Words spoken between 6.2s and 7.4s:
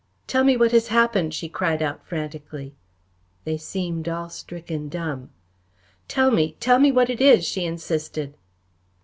me, tell me what it